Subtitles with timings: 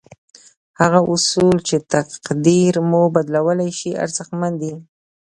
[0.79, 4.73] هغه اصول چې تقدير مو بدلولای شي ارزښتمن دي.